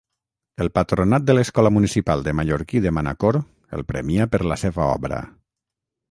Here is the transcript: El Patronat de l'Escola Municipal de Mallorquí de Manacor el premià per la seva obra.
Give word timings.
El 0.63 0.69
Patronat 0.75 1.25
de 1.25 1.33
l'Escola 1.35 1.71
Municipal 1.75 2.23
de 2.27 2.33
Mallorquí 2.39 2.81
de 2.85 2.93
Manacor 2.99 3.39
el 3.79 3.85
premià 3.91 4.27
per 4.37 4.41
la 4.53 4.57
seva 4.63 4.87
obra. 4.95 5.21